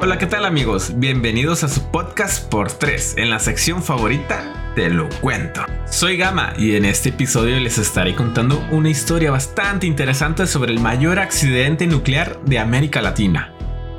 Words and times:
Hola, 0.00 0.16
¿qué 0.16 0.28
tal 0.28 0.44
amigos? 0.44 0.92
Bienvenidos 1.00 1.64
a 1.64 1.68
su 1.68 1.82
podcast 1.90 2.48
por 2.48 2.70
3 2.70 3.16
en 3.18 3.30
la 3.30 3.40
sección 3.40 3.82
favorita 3.82 4.72
Te 4.76 4.90
lo 4.90 5.08
cuento. 5.20 5.62
Soy 5.90 6.16
Gama 6.16 6.52
y 6.56 6.76
en 6.76 6.84
este 6.84 7.08
episodio 7.08 7.58
les 7.58 7.78
estaré 7.78 8.14
contando 8.14 8.64
una 8.70 8.90
historia 8.90 9.32
bastante 9.32 9.88
interesante 9.88 10.46
sobre 10.46 10.70
el 10.70 10.78
mayor 10.78 11.18
accidente 11.18 11.88
nuclear 11.88 12.40
de 12.44 12.60
América 12.60 13.02
Latina 13.02 13.52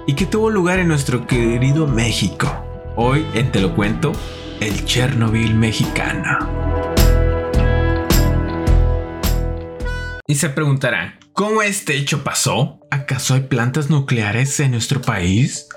y 0.08 0.14
que 0.14 0.26
tuvo 0.26 0.50
lugar 0.50 0.80
en 0.80 0.88
nuestro 0.88 1.28
querido 1.28 1.86
México. 1.86 2.48
Hoy 2.96 3.26
en 3.34 3.52
Te 3.52 3.60
lo 3.60 3.76
cuento, 3.76 4.14
el 4.62 4.86
Chernobyl 4.86 5.54
mexicano. 5.54 6.40
Y 10.26 10.36
se 10.36 10.48
preguntarán, 10.50 11.19
¿cómo 11.40 11.62
este 11.62 11.96
hecho 11.96 12.26
pasó? 12.26 12.82
¿Acaso 12.92 13.34
hay 13.34 13.40
plantas 13.44 13.90
nucleares 13.90 14.60
en 14.60 14.72
nuestro 14.72 15.02
país? 15.02 15.70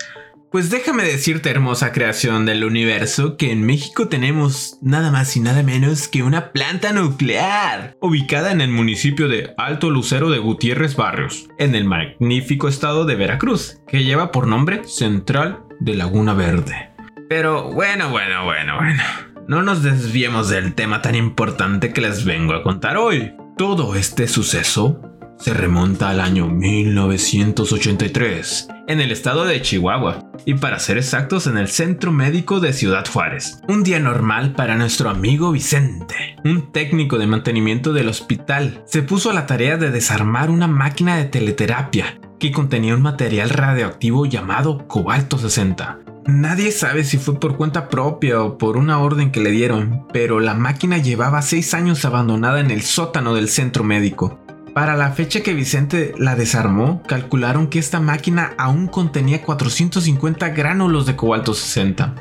Pues 0.51 0.71
déjame 0.71 1.05
decirte, 1.05 1.51
hermosa 1.51 1.93
creación 1.93 2.47
del 2.47 2.65
universo, 2.65 3.37
que 3.37 3.53
en 3.53 3.65
México 3.65 4.09
tenemos 4.09 4.79
nada 4.83 5.13
más 5.13 5.37
y 5.37 5.41
nada 5.41 5.63
menos 5.63 6.09
que 6.09 6.25
una 6.25 6.51
planta 6.51 6.93
nuclear, 6.93 7.97
ubicada 8.01 8.51
en 8.51 8.61
el 8.61 8.71
municipio 8.71 9.29
de 9.29 9.55
Alto 9.57 9.91
Lucero 9.91 10.31
de 10.31 10.41
Gutiérrez 10.41 10.97
Barrios, 10.97 11.49
en 11.61 11.77
el 11.77 11.85
magnífico 11.85 12.67
estado 12.67 13.05
de 13.05 13.15
Veracruz, 13.15 13.79
que 13.87 14.03
lleva 14.03 14.33
por 14.33 14.49
nombre 14.49 14.83
Central 14.83 15.63
de 15.79 15.95
Laguna 15.95 16.35
Verde. 16.35 16.91
Pero 17.29 17.71
bueno, 17.71 18.11
bueno, 18.11 18.45
bueno, 18.45 18.79
bueno. 18.79 19.03
No 19.47 19.63
nos 19.63 19.85
desviemos 19.85 20.49
del 20.49 20.75
tema 20.75 21.03
tan 21.03 21.15
importante 21.15 21.93
que 21.93 22.01
les 22.01 22.25
vengo 22.25 22.53
a 22.53 22.65
contar 22.65 22.97
hoy. 22.97 23.37
Todo 23.57 23.95
este 23.95 24.27
suceso 24.27 25.12
se 25.43 25.53
remonta 25.53 26.09
al 26.11 26.21
año 26.21 26.47
1983 26.47 28.69
en 28.87 29.01
el 29.01 29.11
estado 29.11 29.45
de 29.45 29.61
Chihuahua 29.61 30.31
y 30.47 30.55
para 30.55 30.79
ser 30.79 30.99
exactos 30.99 31.49
en 31.49 31.59
el 31.59 31.67
centro 31.67 32.13
médico 32.13 32.61
de 32.61 32.73
Ciudad 32.73 33.05
Juárez. 33.13 33.59
Un 33.69 33.83
día 33.83 33.99
normal 33.99 34.53
para 34.53 34.77
nuestro 34.77 35.11
amigo 35.11 35.51
Vicente, 35.51 36.37
un 36.45 36.71
técnico 36.71 37.19
de 37.19 37.27
mantenimiento 37.27 37.93
del 37.93 38.09
hospital, 38.09 38.85
se 38.87 39.03
puso 39.03 39.31
a 39.31 39.35
la 39.35 39.47
tarea 39.47 39.77
de 39.77 39.91
desarmar 39.91 40.49
una 40.49 40.69
máquina 40.69 41.17
de 41.17 41.25
teleterapia 41.25 42.21
que 42.39 42.53
contenía 42.53 42.95
un 42.95 43.03
material 43.03 43.51
radioactivo 43.51 44.27
llamado 44.27 44.87
cobalto 44.87 45.39
60. 45.39 45.99
Nadie 46.27 46.71
sabe 46.71 47.03
si 47.03 47.19
fue 47.19 47.41
por 47.41 47.57
cuenta 47.57 47.89
propia 47.89 48.43
o 48.43 48.57
por 48.57 48.77
una 48.77 49.01
orden 49.01 49.33
que 49.33 49.41
le 49.41 49.51
dieron, 49.51 50.07
pero 50.13 50.39
la 50.39 50.55
máquina 50.55 50.99
llevaba 50.99 51.43
6 51.43 51.75
años 51.75 52.05
abandonada 52.05 52.61
en 52.61 52.71
el 52.71 52.83
sótano 52.83 53.35
del 53.35 53.49
centro 53.49 53.83
médico. 53.83 54.39
Para 54.75 54.97
la 54.97 55.11
fecha 55.13 55.43
que 55.43 55.53
Vicente 55.53 56.15
la 56.17 56.35
desarmó, 56.35 57.03
calcularon 57.03 57.67
que 57.67 57.79
esta 57.79 58.01
máquina 58.01 58.55
aún 58.57 58.87
contenía 58.87 59.43
450 59.43 60.49
gránulos 60.49 61.05
de 61.05 61.15
cobalto 61.15 61.53
60. 61.53 62.15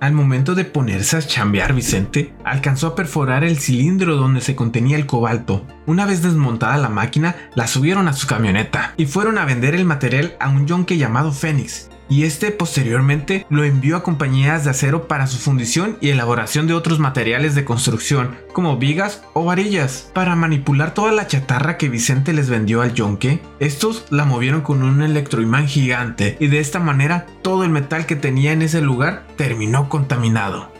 Al 0.00 0.12
momento 0.14 0.54
de 0.54 0.64
ponerse 0.64 1.18
a 1.18 1.22
chambear 1.22 1.74
Vicente, 1.74 2.34
alcanzó 2.42 2.86
a 2.86 2.94
perforar 2.94 3.44
el 3.44 3.58
cilindro 3.58 4.16
donde 4.16 4.40
se 4.40 4.56
contenía 4.56 4.96
el 4.96 5.04
cobalto. 5.04 5.66
Una 5.84 6.06
vez 6.06 6.22
desmontada 6.22 6.78
la 6.78 6.88
máquina, 6.88 7.36
la 7.54 7.66
subieron 7.66 8.08
a 8.08 8.14
su 8.14 8.26
camioneta 8.26 8.94
y 8.96 9.04
fueron 9.04 9.36
a 9.36 9.44
vender 9.44 9.74
el 9.74 9.84
material 9.84 10.36
a 10.40 10.48
un 10.48 10.66
yonque 10.66 10.96
llamado 10.96 11.32
Fénix, 11.32 11.90
y 12.08 12.24
este 12.24 12.50
posteriormente 12.50 13.46
lo 13.48 13.64
envió 13.64 13.96
a 13.96 14.02
compañías 14.02 14.64
de 14.64 14.70
acero 14.70 15.08
para 15.08 15.26
su 15.26 15.38
fundición 15.38 15.96
y 16.00 16.10
elaboración 16.10 16.66
de 16.66 16.74
otros 16.74 16.98
materiales 16.98 17.54
de 17.54 17.64
construcción, 17.64 18.36
como 18.52 18.76
vigas 18.76 19.22
o 19.32 19.44
varillas. 19.44 20.10
Para 20.12 20.36
manipular 20.36 20.94
toda 20.94 21.12
la 21.12 21.26
chatarra 21.26 21.78
que 21.78 21.88
Vicente 21.88 22.32
les 22.32 22.50
vendió 22.50 22.82
al 22.82 22.94
yonque, 22.94 23.40
estos 23.58 24.06
la 24.10 24.24
movieron 24.24 24.60
con 24.60 24.82
un 24.82 25.02
electroimán 25.02 25.66
gigante 25.66 26.36
y 26.40 26.48
de 26.48 26.60
esta 26.60 26.80
manera 26.80 27.26
todo 27.42 27.64
el 27.64 27.70
metal 27.70 28.06
que 28.06 28.16
tenía 28.16 28.52
en 28.52 28.62
ese 28.62 28.80
lugar 28.80 29.26
terminó 29.36 29.88
contaminado. 29.88 30.72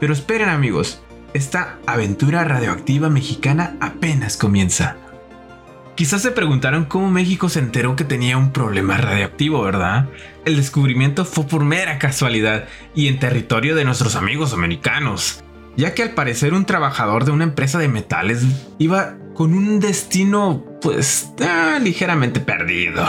Pero 0.00 0.12
esperen 0.12 0.48
amigos, 0.48 1.02
esta 1.34 1.78
aventura 1.86 2.44
radioactiva 2.44 3.08
mexicana 3.08 3.76
apenas 3.80 4.36
comienza. 4.36 4.96
Quizás 5.94 6.22
se 6.22 6.32
preguntaron 6.32 6.86
cómo 6.86 7.08
México 7.08 7.48
se 7.48 7.60
enteró 7.60 7.94
que 7.94 8.02
tenía 8.02 8.36
un 8.36 8.52
problema 8.52 8.96
radioactivo, 8.96 9.62
¿verdad? 9.62 10.08
El 10.44 10.56
descubrimiento 10.56 11.24
fue 11.24 11.46
por 11.46 11.64
mera 11.64 12.00
casualidad 12.00 12.66
y 12.96 13.06
en 13.06 13.20
territorio 13.20 13.76
de 13.76 13.84
nuestros 13.84 14.16
amigos 14.16 14.52
americanos, 14.52 15.44
ya 15.76 15.94
que 15.94 16.02
al 16.02 16.10
parecer 16.10 16.52
un 16.52 16.64
trabajador 16.64 17.24
de 17.24 17.30
una 17.30 17.44
empresa 17.44 17.78
de 17.78 17.86
metales 17.86 18.42
iba 18.78 19.16
con 19.34 19.54
un 19.54 19.78
destino 19.78 20.64
pues 20.82 21.30
ah, 21.40 21.78
ligeramente 21.80 22.40
perdido 22.40 23.06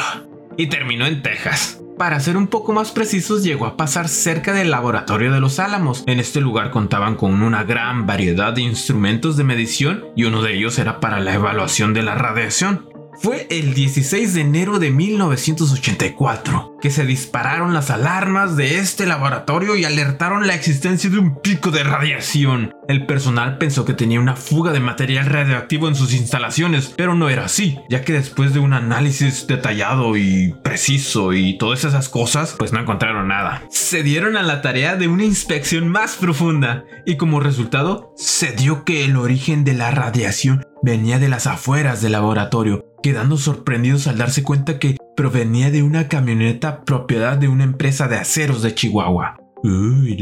y 0.55 0.67
terminó 0.67 1.07
en 1.07 1.23
Texas. 1.23 1.81
Para 1.97 2.19
ser 2.19 2.35
un 2.35 2.47
poco 2.47 2.73
más 2.73 2.91
precisos, 2.91 3.41
llegó 3.41 3.65
a 3.65 3.77
pasar 3.77 4.09
cerca 4.09 4.53
del 4.53 4.69
laboratorio 4.69 5.31
de 5.31 5.39
los 5.39 5.59
Álamos. 5.59 6.03
En 6.07 6.19
este 6.19 6.41
lugar 6.41 6.69
contaban 6.69 7.15
con 7.15 7.41
una 7.41 7.63
gran 7.63 8.05
variedad 8.05 8.51
de 8.51 8.61
instrumentos 8.61 9.37
de 9.37 9.45
medición 9.45 10.05
y 10.13 10.25
uno 10.25 10.41
de 10.41 10.55
ellos 10.55 10.77
era 10.77 10.99
para 10.99 11.21
la 11.21 11.33
evaluación 11.33 11.93
de 11.93 12.03
la 12.03 12.15
radiación. 12.15 12.89
Fue 13.21 13.47
el 13.49 13.73
16 13.73 14.33
de 14.33 14.41
enero 14.41 14.77
de 14.77 14.91
1984 14.91 16.74
que 16.85 16.91
se 16.91 17.03
dispararon 17.03 17.73
las 17.73 17.89
alarmas 17.89 18.55
de 18.57 18.77
este 18.77 19.07
laboratorio 19.07 19.75
y 19.75 19.85
alertaron 19.85 20.45
la 20.45 20.53
existencia 20.53 21.09
de 21.09 21.17
un 21.17 21.41
pico 21.41 21.71
de 21.71 21.83
radiación. 21.83 22.75
El 22.87 23.07
personal 23.07 23.57
pensó 23.57 23.85
que 23.85 23.95
tenía 23.95 24.19
una 24.19 24.35
fuga 24.35 24.71
de 24.71 24.79
material 24.79 25.25
radioactivo 25.25 25.87
en 25.87 25.95
sus 25.95 26.13
instalaciones, 26.13 26.93
pero 26.95 27.15
no 27.15 27.27
era 27.27 27.45
así, 27.45 27.79
ya 27.89 28.03
que 28.03 28.13
después 28.13 28.53
de 28.53 28.59
un 28.59 28.73
análisis 28.73 29.47
detallado 29.47 30.15
y 30.15 30.53
preciso 30.61 31.33
y 31.33 31.57
todas 31.57 31.85
esas 31.85 32.07
cosas, 32.07 32.53
pues 32.55 32.71
no 32.71 32.79
encontraron 32.79 33.29
nada. 33.29 33.63
Se 33.71 34.03
dieron 34.03 34.37
a 34.37 34.43
la 34.43 34.61
tarea 34.61 34.95
de 34.95 35.07
una 35.07 35.23
inspección 35.23 35.87
más 35.87 36.17
profunda 36.17 36.85
y 37.03 37.17
como 37.17 37.39
resultado 37.39 38.13
se 38.15 38.51
dio 38.51 38.85
que 38.85 39.05
el 39.05 39.17
origen 39.17 39.63
de 39.63 39.73
la 39.73 39.89
radiación 39.89 40.67
venía 40.83 41.17
de 41.17 41.29
las 41.29 41.47
afueras 41.47 42.03
del 42.03 42.11
laboratorio, 42.11 42.85
quedando 43.01 43.37
sorprendidos 43.37 44.05
al 44.05 44.19
darse 44.19 44.43
cuenta 44.43 44.77
que 44.77 44.97
provenía 45.15 45.71
de 45.71 45.81
una 45.81 46.07
camioneta 46.07 46.83
propiedad 46.83 47.37
de 47.37 47.47
una 47.47 47.63
empresa 47.63 48.07
de 48.07 48.17
aceros 48.17 48.61
de 48.61 48.75
Chihuahua. 48.75 49.37
Uy, 49.63 50.17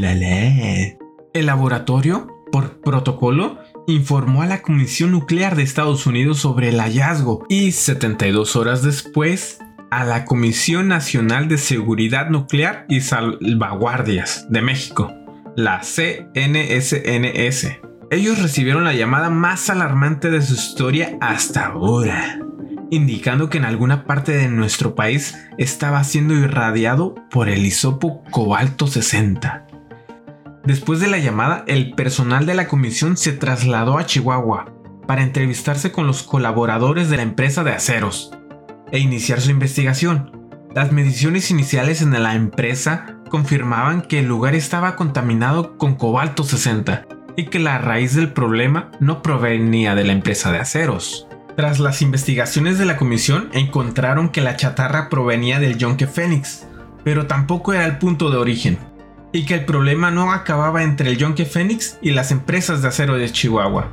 El 1.32 1.46
laboratorio, 1.46 2.28
por 2.50 2.80
protocolo, 2.80 3.58
informó 3.86 4.42
a 4.42 4.46
la 4.46 4.62
Comisión 4.62 5.10
Nuclear 5.10 5.56
de 5.56 5.62
Estados 5.62 6.06
Unidos 6.06 6.38
sobre 6.38 6.68
el 6.70 6.80
hallazgo 6.80 7.44
y 7.48 7.72
72 7.72 8.56
horas 8.56 8.82
después 8.82 9.58
a 9.90 10.04
la 10.04 10.24
Comisión 10.24 10.88
Nacional 10.88 11.48
de 11.48 11.58
Seguridad 11.58 12.30
Nuclear 12.30 12.86
y 12.88 13.00
Salvaguardias 13.00 14.46
de 14.48 14.62
México, 14.62 15.12
la 15.56 15.80
CNSNS. 15.80 17.78
Ellos 18.10 18.40
recibieron 18.40 18.84
la 18.84 18.94
llamada 18.94 19.30
más 19.30 19.68
alarmante 19.70 20.30
de 20.30 20.40
su 20.40 20.54
historia 20.54 21.18
hasta 21.20 21.66
ahora 21.66 22.43
indicando 22.94 23.50
que 23.50 23.58
en 23.58 23.64
alguna 23.64 24.04
parte 24.04 24.32
de 24.32 24.48
nuestro 24.48 24.94
país 24.94 25.36
estaba 25.58 26.02
siendo 26.04 26.34
irradiado 26.34 27.14
por 27.30 27.48
el 27.48 27.66
hisopo 27.66 28.22
cobalto 28.30 28.86
60. 28.86 29.66
Después 30.64 31.00
de 31.00 31.08
la 31.08 31.18
llamada, 31.18 31.64
el 31.66 31.94
personal 31.94 32.46
de 32.46 32.54
la 32.54 32.68
comisión 32.68 33.16
se 33.16 33.32
trasladó 33.32 33.98
a 33.98 34.06
Chihuahua 34.06 34.72
para 35.06 35.22
entrevistarse 35.22 35.92
con 35.92 36.06
los 36.06 36.22
colaboradores 36.22 37.10
de 37.10 37.18
la 37.18 37.22
empresa 37.22 37.64
de 37.64 37.72
aceros 37.72 38.32
e 38.90 38.98
iniciar 38.98 39.40
su 39.40 39.50
investigación. 39.50 40.32
Las 40.74 40.90
mediciones 40.90 41.50
iniciales 41.50 42.00
en 42.00 42.22
la 42.22 42.34
empresa 42.34 43.18
confirmaban 43.28 44.02
que 44.02 44.20
el 44.20 44.26
lugar 44.26 44.54
estaba 44.54 44.96
contaminado 44.96 45.76
con 45.76 45.96
cobalto 45.96 46.44
60 46.44 47.06
y 47.36 47.46
que 47.46 47.58
la 47.58 47.78
raíz 47.78 48.14
del 48.14 48.32
problema 48.32 48.90
no 49.00 49.22
provenía 49.22 49.94
de 49.94 50.04
la 50.04 50.12
empresa 50.12 50.52
de 50.52 50.58
aceros. 50.58 51.28
Tras 51.56 51.78
las 51.78 52.02
investigaciones 52.02 52.78
de 52.78 52.84
la 52.84 52.96
comisión 52.96 53.48
encontraron 53.52 54.30
que 54.30 54.40
la 54.40 54.56
chatarra 54.56 55.08
provenía 55.08 55.60
del 55.60 55.78
yonke 55.78 56.08
Fénix, 56.08 56.66
pero 57.04 57.26
tampoco 57.26 57.72
era 57.72 57.84
el 57.84 57.98
punto 57.98 58.30
de 58.30 58.38
origen, 58.38 58.76
y 59.32 59.44
que 59.46 59.54
el 59.54 59.64
problema 59.64 60.10
no 60.10 60.32
acababa 60.32 60.82
entre 60.82 61.10
el 61.10 61.16
yonke 61.16 61.44
Fénix 61.44 61.96
y 62.02 62.10
las 62.10 62.32
empresas 62.32 62.82
de 62.82 62.88
acero 62.88 63.16
de 63.16 63.30
Chihuahua. 63.30 63.88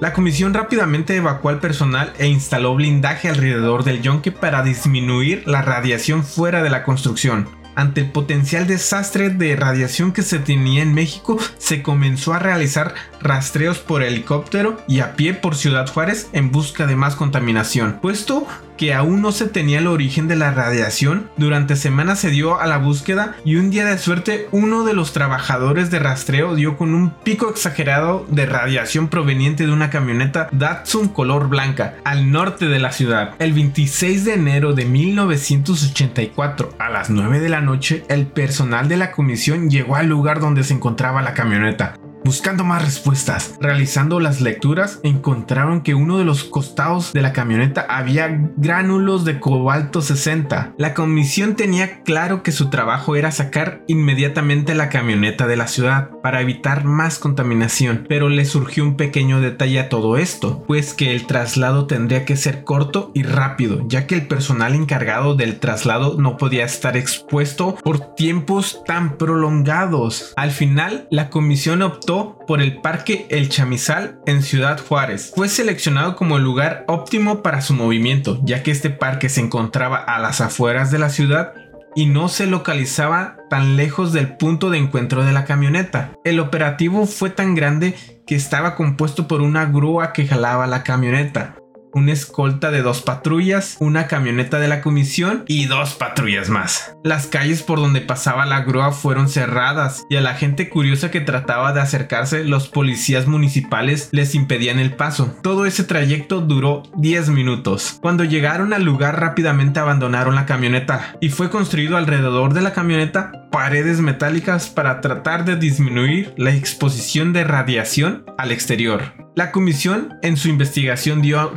La 0.00 0.12
comisión 0.12 0.54
rápidamente 0.54 1.16
evacuó 1.16 1.50
al 1.50 1.58
personal 1.58 2.12
e 2.18 2.28
instaló 2.28 2.76
blindaje 2.76 3.28
alrededor 3.28 3.82
del 3.82 4.00
yonke 4.00 4.30
para 4.30 4.62
disminuir 4.62 5.42
la 5.46 5.62
radiación 5.62 6.22
fuera 6.22 6.62
de 6.62 6.70
la 6.70 6.84
construcción, 6.84 7.48
ante 7.74 8.02
el 8.02 8.10
potencial 8.10 8.66
desastre 8.66 9.30
de 9.30 9.56
radiación 9.56 10.12
que 10.12 10.22
se 10.22 10.38
tenía 10.38 10.82
en 10.82 10.94
México, 10.94 11.38
se 11.58 11.82
comenzó 11.82 12.32
a 12.32 12.38
realizar 12.38 12.94
rastreos 13.20 13.78
por 13.78 14.02
helicóptero 14.02 14.78
y 14.88 15.00
a 15.00 15.16
pie 15.16 15.34
por 15.34 15.56
Ciudad 15.56 15.88
Juárez 15.88 16.28
en 16.32 16.50
busca 16.50 16.86
de 16.86 16.96
más 16.96 17.16
contaminación, 17.16 17.98
puesto 18.00 18.46
que 18.82 18.94
aún 18.94 19.22
no 19.22 19.30
se 19.30 19.46
tenía 19.46 19.78
el 19.78 19.86
origen 19.86 20.26
de 20.26 20.34
la 20.34 20.50
radiación, 20.50 21.30
durante 21.36 21.76
semanas 21.76 22.18
se 22.18 22.30
dio 22.30 22.60
a 22.60 22.66
la 22.66 22.78
búsqueda 22.78 23.36
y 23.44 23.54
un 23.54 23.70
día 23.70 23.86
de 23.86 23.96
suerte 23.96 24.48
uno 24.50 24.82
de 24.82 24.92
los 24.92 25.12
trabajadores 25.12 25.92
de 25.92 26.00
rastreo 26.00 26.56
dio 26.56 26.76
con 26.76 26.92
un 26.92 27.10
pico 27.22 27.48
exagerado 27.48 28.26
de 28.28 28.44
radiación 28.44 29.06
proveniente 29.06 29.66
de 29.66 29.72
una 29.72 29.88
camioneta 29.88 30.48
Datsun 30.50 31.06
color 31.06 31.48
blanca 31.48 31.94
al 32.02 32.32
norte 32.32 32.66
de 32.66 32.80
la 32.80 32.90
ciudad. 32.90 33.36
El 33.38 33.52
26 33.52 34.24
de 34.24 34.34
enero 34.34 34.72
de 34.72 34.84
1984 34.84 36.74
a 36.80 36.90
las 36.90 37.08
9 37.08 37.38
de 37.38 37.48
la 37.50 37.60
noche 37.60 38.02
el 38.08 38.26
personal 38.26 38.88
de 38.88 38.96
la 38.96 39.12
comisión 39.12 39.70
llegó 39.70 39.94
al 39.94 40.08
lugar 40.08 40.40
donde 40.40 40.64
se 40.64 40.74
encontraba 40.74 41.22
la 41.22 41.34
camioneta. 41.34 41.94
Buscando 42.24 42.62
más 42.62 42.84
respuestas, 42.84 43.56
realizando 43.60 44.20
las 44.20 44.40
lecturas, 44.40 45.00
encontraron 45.02 45.80
que 45.80 45.94
uno 45.94 46.18
de 46.18 46.24
los 46.24 46.44
costados 46.44 47.12
de 47.12 47.20
la 47.20 47.32
camioneta 47.32 47.84
había 47.88 48.28
gránulos 48.56 49.24
de 49.24 49.40
cobalto 49.40 50.02
60. 50.02 50.74
La 50.78 50.94
comisión 50.94 51.56
tenía 51.56 52.02
claro 52.04 52.44
que 52.44 52.52
su 52.52 52.70
trabajo 52.70 53.16
era 53.16 53.32
sacar 53.32 53.82
inmediatamente 53.88 54.76
la 54.76 54.88
camioneta 54.88 55.48
de 55.48 55.56
la 55.56 55.66
ciudad 55.66 56.10
para 56.22 56.40
evitar 56.40 56.84
más 56.84 57.18
contaminación, 57.18 58.06
pero 58.08 58.28
le 58.28 58.44
surgió 58.44 58.84
un 58.84 58.96
pequeño 58.96 59.40
detalle 59.40 59.80
a 59.80 59.88
todo 59.88 60.16
esto, 60.16 60.62
pues 60.68 60.94
que 60.94 61.12
el 61.12 61.26
traslado 61.26 61.86
tendría 61.86 62.24
que 62.24 62.36
ser 62.36 62.62
corto 62.62 63.10
y 63.14 63.24
rápido, 63.24 63.84
ya 63.88 64.06
que 64.06 64.14
el 64.14 64.28
personal 64.28 64.76
encargado 64.76 65.34
del 65.34 65.58
traslado 65.58 66.16
no 66.18 66.36
podía 66.36 66.64
estar 66.64 66.96
expuesto 66.96 67.74
por 67.82 68.14
tiempos 68.14 68.82
tan 68.86 69.18
prolongados. 69.18 70.32
Al 70.36 70.52
final, 70.52 71.08
la 71.10 71.28
comisión 71.28 71.82
optó 71.82 72.11
por 72.46 72.60
el 72.60 72.80
Parque 72.80 73.26
El 73.30 73.48
Chamizal 73.48 74.20
en 74.26 74.42
Ciudad 74.42 74.80
Juárez. 74.86 75.32
Fue 75.34 75.48
seleccionado 75.48 76.16
como 76.16 76.36
el 76.36 76.44
lugar 76.44 76.84
óptimo 76.88 77.42
para 77.42 77.60
su 77.60 77.74
movimiento, 77.74 78.40
ya 78.42 78.62
que 78.62 78.70
este 78.70 78.90
parque 78.90 79.28
se 79.28 79.40
encontraba 79.40 79.96
a 79.96 80.18
las 80.18 80.40
afueras 80.40 80.90
de 80.90 80.98
la 80.98 81.08
ciudad 81.08 81.54
y 81.94 82.06
no 82.06 82.28
se 82.28 82.46
localizaba 82.46 83.36
tan 83.50 83.76
lejos 83.76 84.12
del 84.12 84.36
punto 84.36 84.70
de 84.70 84.78
encuentro 84.78 85.24
de 85.24 85.32
la 85.32 85.44
camioneta. 85.44 86.12
El 86.24 86.40
operativo 86.40 87.06
fue 87.06 87.30
tan 87.30 87.54
grande 87.54 87.94
que 88.26 88.34
estaba 88.34 88.76
compuesto 88.76 89.28
por 89.28 89.40
una 89.40 89.66
grúa 89.66 90.12
que 90.12 90.26
jalaba 90.26 90.66
la 90.66 90.82
camioneta, 90.82 91.56
una 91.94 92.12
escolta 92.12 92.70
de 92.70 92.82
dos 92.82 93.02
patrullas, 93.02 93.76
una 93.80 94.06
camioneta 94.06 94.58
de 94.58 94.68
la 94.68 94.80
comisión 94.80 95.44
y 95.46 95.66
dos 95.66 95.94
patrullas 95.94 96.48
más. 96.48 96.96
Las 97.04 97.26
calles 97.26 97.62
por 97.62 97.78
donde 97.78 98.00
pasaba 98.00 98.46
la 98.46 98.62
grúa 98.62 98.92
fueron 98.92 99.28
cerradas 99.28 100.04
y 100.08 100.16
a 100.16 100.20
la 100.20 100.34
gente 100.34 100.68
curiosa 100.68 101.10
que 101.10 101.20
trataba 101.20 101.72
de 101.72 101.80
acercarse 101.80 102.44
los 102.44 102.68
policías 102.68 103.26
municipales 103.26 104.08
les 104.12 104.34
impedían 104.34 104.78
el 104.78 104.94
paso. 104.94 105.36
Todo 105.42 105.66
ese 105.66 105.84
trayecto 105.84 106.40
duró 106.40 106.82
10 106.96 107.30
minutos. 107.30 107.98
Cuando 108.00 108.24
llegaron 108.24 108.72
al 108.72 108.84
lugar 108.84 109.20
rápidamente 109.20 109.80
abandonaron 109.80 110.34
la 110.34 110.46
camioneta 110.46 111.16
y 111.20 111.28
fue 111.28 111.50
construido 111.50 111.96
alrededor 111.96 112.54
de 112.54 112.62
la 112.62 112.72
camioneta 112.72 113.32
paredes 113.50 114.00
metálicas 114.00 114.68
para 114.68 115.00
tratar 115.00 115.44
de 115.44 115.56
disminuir 115.56 116.32
la 116.36 116.54
exposición 116.54 117.32
de 117.32 117.44
radiación 117.44 118.24
al 118.38 118.50
exterior. 118.50 119.12
La 119.36 119.52
comisión 119.52 120.14
en 120.22 120.36
su 120.36 120.48
investigación 120.48 121.22
dio 121.22 121.52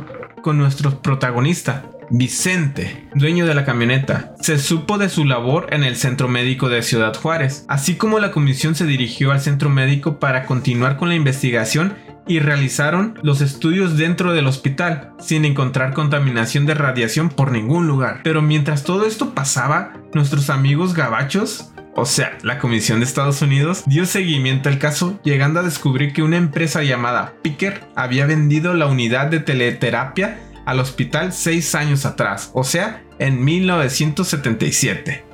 con 0.46 0.58
nuestro 0.58 1.02
protagonista, 1.02 1.90
Vicente, 2.08 3.08
dueño 3.16 3.46
de 3.46 3.54
la 3.56 3.64
camioneta. 3.64 4.36
Se 4.40 4.60
supo 4.60 4.96
de 4.96 5.08
su 5.08 5.24
labor 5.24 5.66
en 5.70 5.82
el 5.82 5.96
centro 5.96 6.28
médico 6.28 6.68
de 6.68 6.82
Ciudad 6.82 7.16
Juárez, 7.16 7.64
así 7.66 7.96
como 7.96 8.20
la 8.20 8.30
comisión 8.30 8.76
se 8.76 8.86
dirigió 8.86 9.32
al 9.32 9.40
centro 9.40 9.70
médico 9.70 10.20
para 10.20 10.46
continuar 10.46 10.98
con 10.98 11.08
la 11.08 11.16
investigación 11.16 11.96
y 12.28 12.38
realizaron 12.38 13.18
los 13.24 13.40
estudios 13.40 13.98
dentro 13.98 14.34
del 14.34 14.46
hospital, 14.46 15.14
sin 15.18 15.44
encontrar 15.44 15.94
contaminación 15.94 16.64
de 16.64 16.74
radiación 16.74 17.28
por 17.28 17.50
ningún 17.50 17.88
lugar. 17.88 18.20
Pero 18.22 18.40
mientras 18.40 18.84
todo 18.84 19.04
esto 19.04 19.34
pasaba, 19.34 19.94
nuestros 20.14 20.48
amigos 20.48 20.94
gabachos 20.94 21.72
o 21.96 22.04
sea, 22.04 22.38
la 22.42 22.58
Comisión 22.58 23.00
de 23.00 23.06
Estados 23.06 23.42
Unidos 23.42 23.82
dio 23.86 24.06
seguimiento 24.06 24.68
al 24.68 24.78
caso, 24.78 25.18
llegando 25.24 25.60
a 25.60 25.62
descubrir 25.62 26.12
que 26.12 26.22
una 26.22 26.36
empresa 26.36 26.82
llamada 26.82 27.34
Picker 27.42 27.80
había 27.96 28.26
vendido 28.26 28.74
la 28.74 28.86
unidad 28.86 29.28
de 29.28 29.40
teleterapia 29.40 30.38
al 30.66 30.78
hospital 30.78 31.32
seis 31.32 31.74
años 31.74 32.04
atrás, 32.04 32.50
o 32.52 32.64
sea, 32.64 33.02
en 33.18 33.42
1977. 33.42 35.25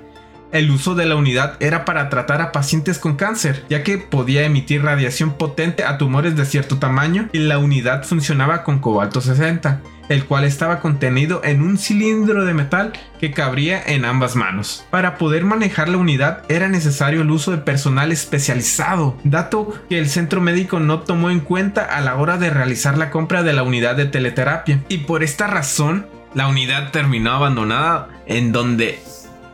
El 0.52 0.70
uso 0.70 0.94
de 0.94 1.06
la 1.06 1.16
unidad 1.16 1.56
era 1.60 1.84
para 1.84 2.10
tratar 2.10 2.42
a 2.42 2.52
pacientes 2.52 2.98
con 2.98 3.16
cáncer, 3.16 3.64
ya 3.70 3.82
que 3.82 3.98
podía 3.98 4.44
emitir 4.44 4.82
radiación 4.82 5.38
potente 5.38 5.84
a 5.84 5.96
tumores 5.98 6.36
de 6.36 6.44
cierto 6.44 6.78
tamaño 6.78 7.28
y 7.32 7.38
la 7.38 7.58
unidad 7.58 8.04
funcionaba 8.04 8.62
con 8.62 8.78
cobalto 8.78 9.20
60 9.20 9.80
el 10.08 10.26
cual 10.26 10.44
estaba 10.44 10.80
contenido 10.80 11.40
en 11.42 11.62
un 11.62 11.78
cilindro 11.78 12.44
de 12.44 12.54
metal 12.54 12.92
que 13.18 13.30
cabría 13.30 13.82
en 13.82 14.04
ambas 14.04 14.36
manos. 14.36 14.84
Para 14.90 15.16
poder 15.16 15.44
manejar 15.44 15.88
la 15.88 15.96
unidad 15.96 16.42
era 16.48 16.68
necesario 16.68 17.22
el 17.22 17.30
uso 17.30 17.50
de 17.50 17.58
personal 17.58 18.12
especializado, 18.12 19.16
dato 19.24 19.72
que 19.88 19.98
el 19.98 20.08
centro 20.08 20.40
médico 20.40 20.80
no 20.80 21.00
tomó 21.00 21.30
en 21.30 21.40
cuenta 21.40 21.84
a 21.84 22.00
la 22.00 22.16
hora 22.16 22.36
de 22.36 22.50
realizar 22.50 22.98
la 22.98 23.10
compra 23.10 23.42
de 23.42 23.52
la 23.52 23.62
unidad 23.62 23.96
de 23.96 24.06
teleterapia. 24.06 24.82
Y 24.88 24.98
por 24.98 25.22
esta 25.22 25.46
razón, 25.46 26.06
la 26.34 26.48
unidad 26.48 26.90
terminó 26.90 27.32
abandonada 27.32 28.08
en 28.26 28.52
donde 28.52 29.00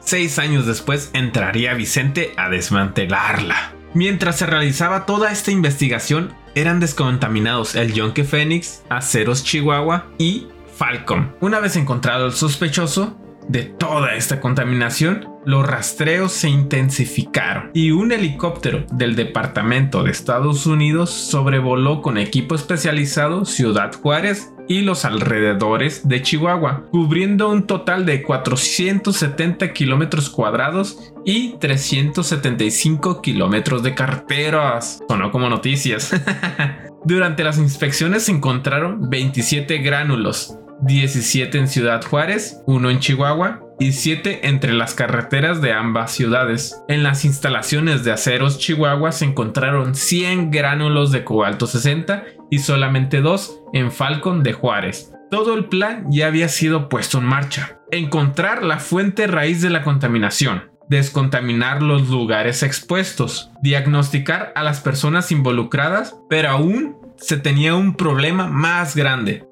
seis 0.08 0.38
años 0.38 0.64
después 0.64 1.10
entraría 1.12 1.75
Vicente 1.75 2.32
a 2.38 2.49
desmantelarla. 2.49 3.75
Mientras 3.93 4.38
se 4.38 4.46
realizaba 4.46 5.05
toda 5.05 5.31
esta 5.31 5.50
investigación, 5.50 6.32
eran 6.55 6.81
descontaminados 6.81 7.75
el 7.75 7.93
Yonke 7.93 8.25
Phoenix, 8.25 8.82
Aceros 8.88 9.44
Chihuahua 9.44 10.06
y 10.16 10.49
Falcon. 10.75 11.37
Una 11.40 11.60
vez 11.60 11.76
encontrado 11.76 12.25
el 12.25 12.32
sospechoso 12.32 13.19
de 13.49 13.64
toda 13.64 14.14
esta 14.14 14.40
contaminación, 14.40 15.28
los 15.44 15.66
rastreos 15.66 16.32
se 16.32 16.49
intensificaron 16.49 17.70
y 17.75 17.90
un 17.90 18.10
helicóptero 18.10 18.87
del 18.90 19.14
Departamento 19.14 20.05
de 20.05 20.10
Estados 20.10 20.64
Unidos 20.64 21.10
sobrevoló 21.10 22.00
con 22.00 22.16
equipo 22.16 22.55
especializado 22.55 23.44
Ciudad 23.44 23.93
Juárez 23.93 24.52
y 24.69 24.82
los 24.82 25.05
alrededores 25.05 26.06
de 26.06 26.23
Chihuahua, 26.23 26.85
cubriendo 26.91 27.49
un 27.49 27.67
total 27.67 28.06
de 28.06 28.23
470 28.23 29.73
kilómetros 29.73 30.29
cuadrados 30.29 31.12
y 31.25 31.55
375 31.59 33.23
kilómetros 33.23 33.82
de 33.82 33.94
carreteras. 33.94 35.00
Sonó 35.09 35.32
como 35.32 35.49
noticias. 35.49 36.12
Durante 37.05 37.44
las 37.44 37.59
inspecciones 37.59 38.25
se 38.25 38.32
encontraron 38.32 39.09
27 39.09 39.79
gránulos, 39.79 40.59
17 40.82 41.59
en 41.59 41.69
Ciudad 41.69 42.05
Juárez, 42.05 42.62
1 42.67 42.91
en 42.91 42.99
Chihuahua 42.99 43.68
y 43.78 43.92
7 43.92 44.48
entre 44.48 44.72
las 44.72 44.94
carreteras 44.94 45.60
de 45.60 45.72
ambas 45.72 46.12
ciudades. 46.12 46.82
En 46.88 47.02
las 47.02 47.25
instalaciones 47.25 48.04
de 48.04 48.12
aceros 48.12 48.58
Chihuahua 48.58 49.12
se 49.12 49.25
encontraron 49.25 49.94
100 49.94 50.50
gránulos 50.50 51.12
de 51.12 51.25
cobalto 51.25 51.66
60 51.66 52.25
y 52.50 52.58
solamente 52.58 53.20
2 53.20 53.60
en 53.72 53.92
Falcon 53.92 54.42
de 54.42 54.52
Juárez. 54.52 55.12
Todo 55.30 55.54
el 55.54 55.67
plan 55.67 56.06
ya 56.10 56.26
había 56.26 56.48
sido 56.48 56.88
puesto 56.88 57.19
en 57.19 57.24
marcha. 57.24 57.79
Encontrar 57.91 58.62
la 58.62 58.79
fuente 58.79 59.26
raíz 59.26 59.60
de 59.60 59.70
la 59.70 59.82
contaminación, 59.82 60.70
descontaminar 60.88 61.82
los 61.82 62.08
lugares 62.08 62.62
expuestos, 62.62 63.50
diagnosticar 63.62 64.53
a 64.55 64.62
las 64.62 64.81
personas 64.81 65.31
involucradas, 65.31 66.17
pero 66.29 66.48
aún 66.50 66.96
se 67.17 67.36
tenía 67.36 67.74
un 67.74 67.94
problema 67.94 68.46
más 68.46 68.96
grande, 68.96 69.44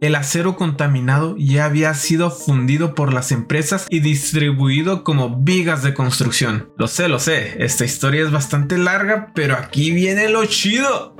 el 0.00 0.14
acero 0.14 0.56
contaminado 0.56 1.36
ya 1.38 1.64
había 1.64 1.94
sido 1.94 2.30
fundido 2.30 2.94
por 2.94 3.12
las 3.12 3.32
empresas 3.32 3.86
y 3.88 4.00
distribuido 4.00 5.04
como 5.04 5.36
vigas 5.38 5.82
de 5.82 5.94
construcción. 5.94 6.70
Lo 6.76 6.86
sé, 6.86 7.08
lo 7.08 7.18
sé, 7.18 7.64
esta 7.64 7.84
historia 7.84 8.22
es 8.22 8.30
bastante 8.30 8.78
larga, 8.78 9.32
pero 9.34 9.56
aquí 9.56 9.90
viene 9.90 10.28
lo 10.28 10.44
chido. 10.44 11.16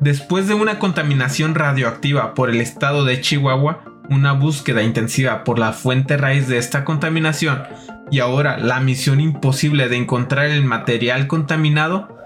Después 0.00 0.48
de 0.48 0.54
una 0.54 0.78
contaminación 0.78 1.54
radioactiva 1.54 2.34
por 2.34 2.50
el 2.50 2.60
estado 2.60 3.04
de 3.04 3.20
Chihuahua, 3.20 3.84
una 4.08 4.32
búsqueda 4.32 4.82
intensiva 4.82 5.44
por 5.44 5.58
la 5.58 5.72
fuente 5.72 6.16
raíz 6.16 6.48
de 6.48 6.58
esta 6.58 6.84
contaminación 6.84 7.62
y 8.10 8.18
ahora 8.18 8.58
la 8.58 8.80
misión 8.80 9.20
imposible 9.20 9.88
de 9.88 9.96
encontrar 9.96 10.46
el 10.46 10.64
material 10.64 11.28
contaminado, 11.28 12.19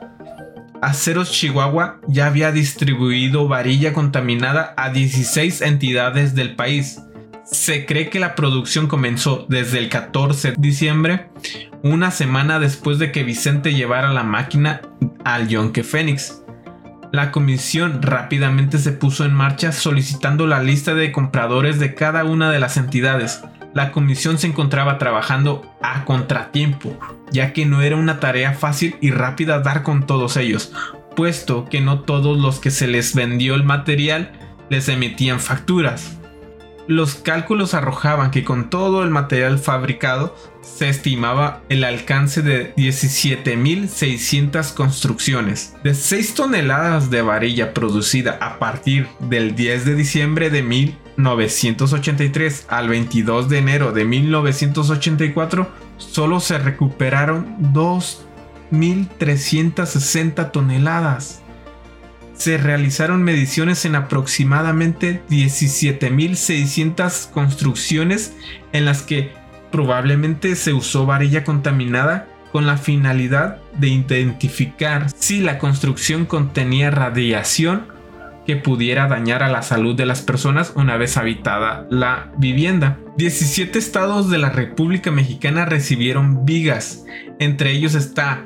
Aceros 0.85 1.33
Chihuahua 1.33 1.99
ya 2.09 2.27
había 2.27 2.53
distribuido 2.53 3.49
varilla 3.49 3.95
contaminada 3.95 4.75
a 4.77 4.91
16 4.91 5.63
entidades 5.63 6.35
del 6.35 6.57
país. 6.57 7.01
Se 7.47 7.87
cree 7.87 8.11
que 8.11 8.21
la 8.21 8.35
producción 8.35 8.87
comenzó 8.87 9.47
desde 9.49 9.79
el 9.79 9.89
14 9.89 10.51
de 10.51 10.57
diciembre, 10.59 11.31
una 11.83 12.11
semana 12.11 12.59
después 12.59 12.99
de 12.99 13.13
que 13.13 13.25
Vicente 13.25 13.73
llevara 13.73 14.13
la 14.13 14.25
máquina 14.25 14.83
al 15.25 15.49
Yonke 15.49 15.85
Fénix. 15.85 16.43
La 17.13 17.31
comisión 17.31 18.03
rápidamente 18.03 18.77
se 18.77 18.93
puso 18.93 19.25
en 19.25 19.33
marcha 19.33 19.73
solicitando 19.73 20.47
la 20.47 20.63
lista 20.63 20.95
de 20.95 21.13
compradores 21.13 21.79
de 21.79 21.95
cada 21.95 22.25
una 22.25 22.51
de 22.51 22.61
las 22.61 22.77
entidades 22.77 23.43
la 23.75 23.93
comisión 23.93 24.39
se 24.39 24.47
encontraba 24.47 24.99
trabajando 24.99 25.63
a 25.83 26.05
contratiempo, 26.05 26.97
ya 27.31 27.53
que 27.53 27.67
no 27.67 27.83
era 27.83 27.97
una 27.97 28.21
tarea 28.21 28.53
fácil 28.53 28.97
y 29.01 29.11
rápida 29.11 29.59
dar 29.61 29.83
con 29.83 30.07
todos 30.07 30.37
ellos, 30.37 30.73
puesto 31.17 31.67
que 31.67 31.81
no 31.81 32.01
todos 32.01 32.39
los 32.39 32.61
que 32.61 32.71
se 32.71 32.87
les 32.87 33.15
vendió 33.15 33.55
el 33.55 33.65
material 33.65 34.33
les 34.71 34.89
emitían 34.89 35.41
facturas. 35.41 36.19
Los 36.87 37.15
cálculos 37.15 37.73
arrojaban 37.73 38.31
que 38.31 38.45
con 38.45 38.69
todo 38.69 39.03
el 39.03 39.11
material 39.11 39.59
fabricado 39.59 40.37
se 40.61 40.91
estimaba 40.91 41.63
el 41.71 41.83
alcance 41.83 42.43
de 42.43 42.75
17.600 42.77 44.75
construcciones. 44.75 45.75
De 45.83 45.95
6 45.95 46.35
toneladas 46.35 47.09
de 47.09 47.23
varilla 47.23 47.73
producida 47.73 48.37
a 48.41 48.59
partir 48.59 49.09
del 49.19 49.57
10 49.57 49.87
de 49.87 49.95
diciembre 49.95 50.51
de 50.51 50.63
1983 51.17 52.67
al 52.69 52.89
22 52.89 53.49
de 53.49 53.59
enero 53.59 53.93
de 53.93 54.05
1984, 54.05 55.71
solo 55.97 56.41
se 56.41 56.59
recuperaron 56.59 57.73
2.360 57.73 60.51
toneladas. 60.51 61.41
Se 62.37 62.59
realizaron 62.59 63.23
mediciones 63.23 63.85
en 63.85 63.95
aproximadamente 63.95 65.23
17.600 65.31 67.31
construcciones 67.31 68.35
en 68.73 68.85
las 68.85 69.03
que 69.03 69.31
probablemente 69.71 70.57
se 70.57 70.73
usó 70.73 71.07
varilla 71.07 71.45
contaminada 71.45 72.27
con 72.51 72.67
la 72.67 72.77
finalidad 72.77 73.59
de 73.77 73.87
identificar 73.89 75.07
si 75.17 75.39
la 75.41 75.59
construcción 75.59 76.27
contenía 76.27 76.91
radiación 76.91 77.94
que 78.47 78.57
pudiera 78.57 79.09
dañar 79.09 79.43
a 79.43 79.49
la 79.49 79.63
salud 79.63 79.95
de 79.95 80.07
las 80.07 80.23
personas 80.23 80.73
una 80.77 80.97
vez 80.97 81.17
habitada 81.17 81.87
la 81.91 82.33
vivienda. 82.37 82.99
17 83.17 83.79
estados 83.79 84.31
de 84.31 84.39
la 84.39 84.51
República 84.51 85.11
Mexicana 85.11 85.65
recibieron 85.65 86.45
vigas, 86.45 87.05
entre 87.39 87.73
ellos 87.73 87.95
está 87.95 88.45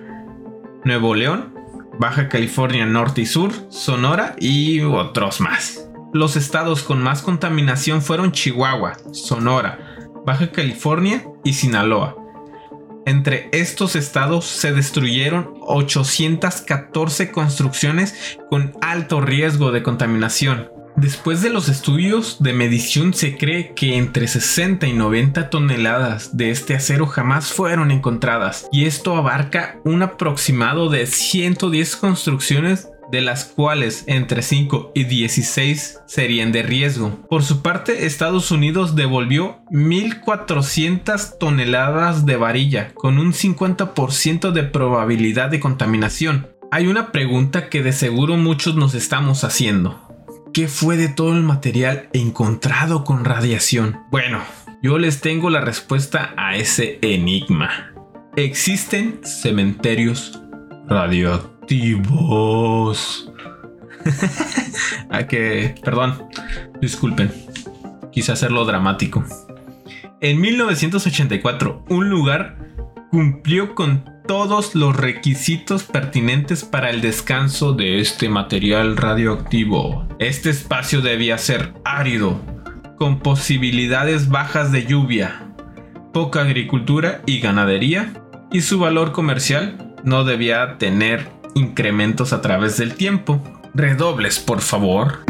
Nuevo 0.85 1.15
León, 1.15 1.55
Baja 1.99 2.29
California 2.29 2.87
Norte 2.87 3.23
y 3.23 3.27
Sur, 3.27 3.53
Sonora 3.71 4.37
y 4.39 4.81
otros 4.81 5.41
más. 5.41 5.89
Los 6.13 6.37
estados 6.37 6.83
con 6.83 7.03
más 7.03 7.23
contaminación 7.23 8.03
fueron 8.03 8.33
Chihuahua, 8.33 8.97
Sonora, 9.13 9.79
Baja 10.25 10.51
California 10.53 11.25
y 11.45 11.53
Sinaloa. 11.55 12.18
Entre 13.09 13.49
estos 13.53 13.97
estados 13.97 14.45
se 14.45 14.71
destruyeron 14.73 15.55
814 15.63 17.31
construcciones 17.31 18.39
con 18.51 18.75
alto 18.83 19.23
riesgo 19.23 19.73
de 19.73 19.83
contaminación, 19.83 20.69
Después 20.97 21.43
de 21.43 21.51
los 21.51 21.69
estudios 21.69 22.43
de 22.43 22.53
medición 22.53 23.15
se 23.15 23.37
cree 23.37 23.73
que 23.73 23.97
entre 23.97 24.27
60 24.27 24.89
y 24.89 24.95
90 24.95 25.49
toneladas 25.49 26.37
de 26.37 26.51
este 26.51 26.75
acero 26.75 27.07
jamás 27.07 27.53
fueron 27.53 27.93
encontradas 27.93 28.69
y 28.73 28.85
esto 28.85 29.17
abarca 29.17 29.79
un 29.85 30.03
aproximado 30.03 30.89
de 30.91 31.07
110 31.07 31.95
construcciones 31.95 32.89
de 33.11 33.21
las 33.21 33.45
cuales 33.45 34.05
entre 34.07 34.43
5 34.43 34.93
y 34.95 35.05
16 35.05 36.01
serían 36.07 36.53
de 36.53 36.63
riesgo. 36.63 37.27
Por 37.29 37.43
su 37.43 37.63
parte, 37.63 38.07
Estados 38.07 38.51
Unidos 38.51 38.95
devolvió 38.95 39.59
1.400 39.71 41.39
toneladas 41.39 42.27
de 42.27 42.37
varilla, 42.37 42.93
con 42.95 43.19
un 43.19 43.33
50% 43.33 44.53
de 44.53 44.63
probabilidad 44.65 45.51
de 45.51 45.61
contaminación. 45.61 46.49
Hay 46.71 46.87
una 46.87 47.13
pregunta 47.13 47.69
que 47.69 47.83
de 47.83 47.93
seguro 47.93 48.37
muchos 48.37 48.77
nos 48.77 48.95
estamos 48.95 49.45
haciendo. 49.45 50.07
¿Qué 50.53 50.69
fue 50.69 50.97
de 50.97 51.09
todo 51.09 51.35
el 51.35 51.43
material 51.43 52.09
encontrado 52.13 53.05
con 53.05 53.25
radiación? 53.25 54.01
Bueno, 54.11 54.43
yo 54.83 54.99
les 54.99 55.21
tengo 55.21 55.51
la 55.51 55.61
respuesta 55.61 56.35
a 56.37 56.57
ese 56.57 56.99
enigma. 57.03 57.93
Existen 58.37 59.21
cementerios 59.25 60.41
radioactivos. 60.87 61.58
A 65.11 65.27
que, 65.29 65.75
perdón, 65.85 66.29
disculpen, 66.81 67.31
quise 68.11 68.33
hacerlo 68.33 68.65
dramático. 68.65 69.25
En 70.21 70.41
1984, 70.41 71.85
un 71.89 72.09
lugar 72.09 72.57
cumplió 73.11 73.75
con 73.75 74.05
todos 74.27 74.75
los 74.75 74.97
requisitos 74.97 75.85
pertinentes 75.85 76.65
para 76.65 76.91
el 76.91 77.01
descanso 77.01 77.73
de 77.73 78.01
este 78.01 78.29
material 78.29 78.97
radioactivo. 78.97 80.07
Este 80.19 80.51
espacio 80.51 81.01
debía 81.01 81.39
ser 81.39 81.73
árido, 81.85 82.41
con 82.99 83.21
posibilidades 83.21 84.29
bajas 84.29 84.73
de 84.73 84.85
lluvia, 84.87 85.55
poca 86.13 86.43
agricultura 86.43 87.23
y 87.27 87.41
ganadería, 87.41 88.13
y 88.53 88.63
su 88.63 88.79
valor 88.79 89.13
comercial 89.13 89.95
no 90.05 90.25
debía 90.25 90.79
tener 90.79 91.38
incrementos 91.55 92.33
a 92.33 92.41
través 92.41 92.77
del 92.77 92.95
tiempo. 92.95 93.43
Redobles, 93.75 94.39
por 94.39 94.61
favor. 94.61 95.21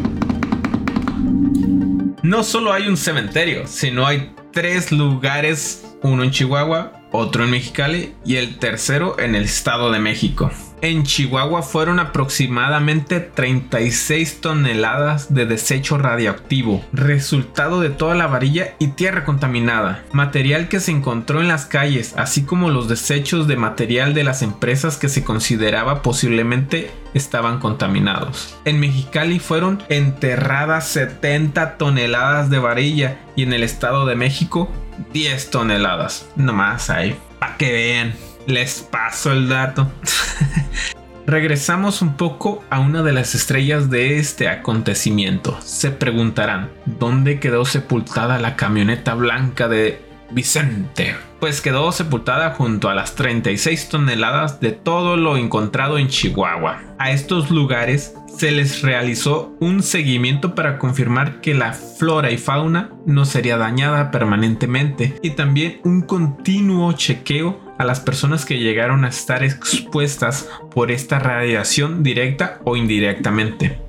No 2.22 2.42
solo 2.42 2.72
hay 2.72 2.88
un 2.88 2.96
cementerio, 2.96 3.66
sino 3.66 4.06
hay 4.06 4.34
tres 4.52 4.92
lugares, 4.92 5.86
uno 6.02 6.24
en 6.24 6.30
Chihuahua, 6.30 6.92
otro 7.12 7.44
en 7.44 7.50
Mexicali 7.50 8.14
y 8.24 8.36
el 8.36 8.58
tercero 8.58 9.18
en 9.18 9.34
el 9.34 9.44
Estado 9.44 9.90
de 9.90 9.98
México. 9.98 10.50
En 10.80 11.02
Chihuahua 11.02 11.62
fueron 11.62 11.98
aproximadamente 11.98 13.18
36 13.18 14.40
toneladas 14.40 15.34
de 15.34 15.44
desecho 15.44 15.98
radioactivo, 15.98 16.84
resultado 16.92 17.80
de 17.80 17.90
toda 17.90 18.14
la 18.14 18.28
varilla 18.28 18.74
y 18.78 18.88
tierra 18.88 19.24
contaminada, 19.24 20.04
material 20.12 20.68
que 20.68 20.78
se 20.78 20.92
encontró 20.92 21.40
en 21.40 21.48
las 21.48 21.66
calles, 21.66 22.14
así 22.16 22.44
como 22.44 22.70
los 22.70 22.88
desechos 22.88 23.48
de 23.48 23.56
material 23.56 24.14
de 24.14 24.22
las 24.22 24.42
empresas 24.42 24.96
que 24.98 25.08
se 25.08 25.24
consideraba 25.24 26.02
posiblemente 26.02 26.92
estaban 27.12 27.58
contaminados. 27.58 28.56
En 28.64 28.78
Mexicali 28.78 29.40
fueron 29.40 29.82
enterradas 29.88 30.86
70 30.88 31.76
toneladas 31.76 32.50
de 32.50 32.58
varilla 32.60 33.18
y 33.34 33.42
en 33.42 33.52
el 33.52 33.64
Estado 33.64 34.06
de 34.06 34.14
México 34.14 34.70
10 35.12 35.50
toneladas. 35.50 36.28
Nomás 36.36 36.90
ahí, 36.90 37.16
para 37.38 37.56
que 37.56 37.72
vean. 37.72 38.14
Les 38.46 38.80
paso 38.80 39.32
el 39.32 39.48
dato. 39.48 39.90
Regresamos 41.26 42.00
un 42.00 42.16
poco 42.16 42.64
a 42.70 42.80
una 42.80 43.02
de 43.02 43.12
las 43.12 43.34
estrellas 43.34 43.90
de 43.90 44.18
este 44.18 44.48
acontecimiento. 44.48 45.60
Se 45.60 45.90
preguntarán, 45.90 46.70
¿dónde 46.86 47.38
quedó 47.38 47.66
sepultada 47.66 48.38
la 48.38 48.56
camioneta 48.56 49.12
blanca 49.12 49.68
de 49.68 50.07
Vicente? 50.30 51.16
Pues 51.40 51.60
quedó 51.60 51.90
sepultada 51.92 52.50
junto 52.50 52.88
a 52.88 52.94
las 52.94 53.14
36 53.14 53.88
toneladas 53.88 54.60
de 54.60 54.72
todo 54.72 55.16
lo 55.16 55.36
encontrado 55.36 55.98
en 55.98 56.08
Chihuahua. 56.08 56.82
A 56.98 57.10
estos 57.12 57.50
lugares 57.50 58.14
se 58.36 58.50
les 58.50 58.82
realizó 58.82 59.56
un 59.60 59.82
seguimiento 59.82 60.54
para 60.54 60.78
confirmar 60.78 61.40
que 61.40 61.54
la 61.54 61.72
flora 61.72 62.30
y 62.30 62.38
fauna 62.38 62.90
no 63.04 63.24
sería 63.24 63.56
dañada 63.56 64.10
permanentemente 64.10 65.18
y 65.22 65.30
también 65.30 65.80
un 65.84 66.02
continuo 66.02 66.92
chequeo 66.92 67.60
a 67.78 67.84
las 67.84 68.00
personas 68.00 68.44
que 68.44 68.58
llegaron 68.58 69.04
a 69.04 69.08
estar 69.08 69.42
expuestas 69.42 70.48
por 70.72 70.90
esta 70.90 71.18
radiación 71.18 72.02
directa 72.02 72.60
o 72.64 72.76
indirectamente. 72.76 73.87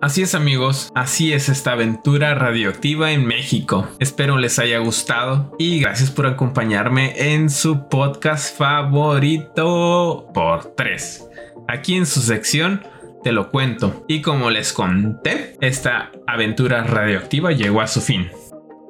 Así 0.00 0.22
es 0.22 0.34
amigos, 0.34 0.90
así 0.94 1.34
es 1.34 1.50
esta 1.50 1.72
aventura 1.72 2.34
radioactiva 2.34 3.12
en 3.12 3.26
México. 3.26 3.86
Espero 3.98 4.38
les 4.38 4.58
haya 4.58 4.78
gustado 4.78 5.54
y 5.58 5.78
gracias 5.78 6.10
por 6.10 6.26
acompañarme 6.26 7.34
en 7.34 7.50
su 7.50 7.86
podcast 7.90 8.56
favorito 8.56 10.26
por 10.32 10.74
3. 10.74 11.28
Aquí 11.68 11.96
en 11.96 12.06
su 12.06 12.22
sección 12.22 12.82
te 13.22 13.32
lo 13.32 13.50
cuento. 13.50 14.06
Y 14.08 14.22
como 14.22 14.48
les 14.48 14.72
conté, 14.72 15.58
esta 15.60 16.10
aventura 16.26 16.82
radioactiva 16.82 17.52
llegó 17.52 17.82
a 17.82 17.86
su 17.86 18.00
fin. 18.00 18.30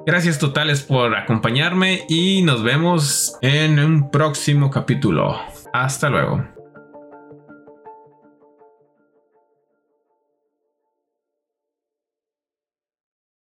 Gracias 0.06 0.38
totales 0.38 0.82
por 0.82 1.16
acompañarme 1.16 2.04
y 2.08 2.42
nos 2.42 2.62
vemos 2.62 3.36
en 3.42 3.80
un 3.80 4.12
próximo 4.12 4.70
capítulo. 4.70 5.40
Hasta 5.72 6.08
luego. 6.08 6.44